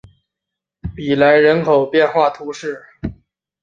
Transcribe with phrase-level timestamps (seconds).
[0.95, 2.83] 比莱人口变化图示